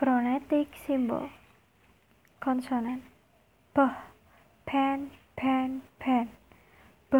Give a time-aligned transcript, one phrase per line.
[0.00, 1.28] Phonetic symbol
[2.40, 3.02] Consonant
[3.74, 3.82] P
[4.64, 6.30] Pen, pen, pen
[7.12, 7.18] B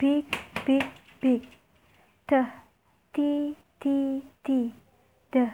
[0.00, 0.24] Big,
[0.64, 0.84] big,
[1.20, 1.42] big
[2.26, 2.36] T
[3.12, 4.74] T, T, T
[5.32, 5.50] D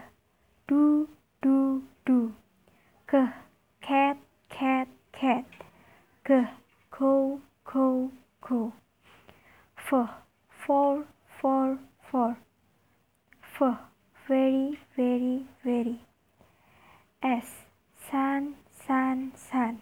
[0.68, 1.08] Do,
[1.42, 2.32] do, do
[3.10, 3.26] K
[3.82, 4.16] Cat,
[4.48, 5.44] cat, cat
[6.24, 6.34] G
[6.92, 8.72] Cool, cool, cool
[9.76, 10.08] F
[10.64, 11.04] for,
[11.40, 12.36] for
[13.60, 13.78] F
[14.28, 16.00] Very, very, very
[17.24, 17.64] S.
[18.10, 18.54] Sun,
[18.86, 19.80] sun, sun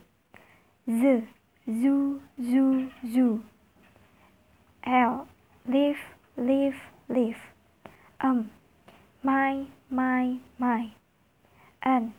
[0.89, 1.27] Z.
[1.67, 3.43] Zoo, zoo, zoo
[4.87, 5.27] L.
[5.69, 5.97] Leaf,
[6.37, 6.75] leaf,
[7.09, 7.37] leaf
[8.21, 8.51] Um.
[9.25, 10.93] My, my, my.
[11.85, 12.15] N.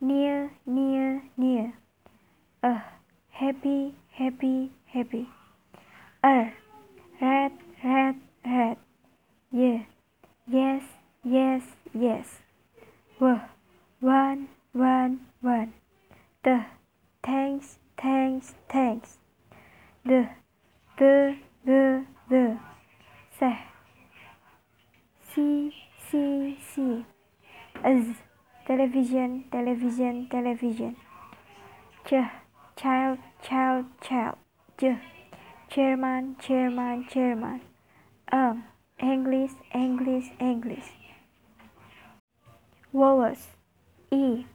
[0.00, 1.74] Near, near, near.
[2.62, 2.80] Uh
[3.32, 5.28] Happy, happy, happy.
[6.22, 6.52] R.
[7.20, 7.52] Red,
[7.82, 8.76] red, red
[20.04, 20.28] D
[20.98, 22.58] The, the, the
[23.38, 23.58] Se
[25.32, 25.72] See,
[26.10, 27.06] see, see
[27.84, 28.16] Z
[28.66, 30.96] Television, television, television.
[32.04, 32.14] Ch
[32.76, 34.36] Child, child, child.
[34.78, 34.84] Ch
[35.68, 37.60] Chairman, chairman, chairman.
[38.32, 38.64] Um
[39.00, 40.90] English, English, English.
[42.92, 43.48] Vowels
[44.10, 44.46] E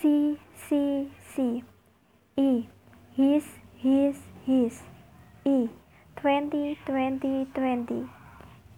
[0.00, 1.64] C, C, C
[2.36, 2.68] E
[3.16, 3.44] His,
[3.76, 4.82] his, his
[5.44, 5.68] E
[6.16, 8.08] Twenty, twenty, twenty.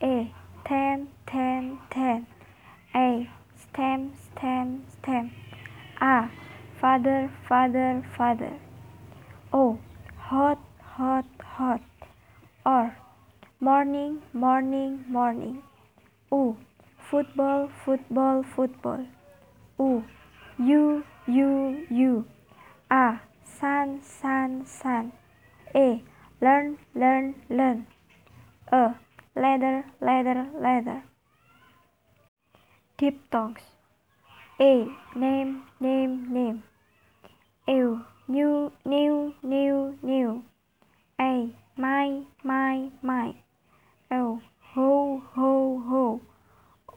[0.03, 0.33] A
[0.67, 2.27] Ten, ten, ten.
[2.95, 5.33] A Stamp, stamp, stamp
[6.01, 6.29] A
[6.81, 8.53] Father, father, father.
[9.53, 9.79] O
[10.19, 11.81] Hot, hot, hot.
[12.67, 12.97] Or
[13.61, 15.63] Morning, morning, morning.
[16.31, 16.57] U
[17.11, 19.07] Football, football, football.
[19.79, 20.05] U
[20.59, 22.25] You, you, you
[22.91, 25.13] A Sun, sun, sun
[26.45, 27.87] Learn, learn, learn.
[28.71, 28.95] A
[29.35, 31.03] Leather, leather, leather.
[32.99, 33.63] Diphthongs
[34.61, 36.63] A Name, name, name.
[37.67, 40.45] Ew New, new, new, new.
[41.19, 43.35] A My, my, my.
[44.11, 44.43] O
[44.75, 46.21] Ho, ho, ho.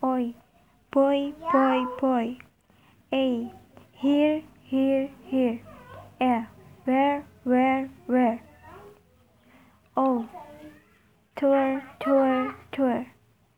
[0.04, 0.34] Oi
[0.92, 2.38] Boy, boy, boy
[3.14, 3.50] A
[3.94, 5.62] Here, here, here
[6.20, 6.46] E
[6.84, 7.90] Where, where,
[9.98, 10.30] where O
[11.36, 13.17] Tour, tour, tour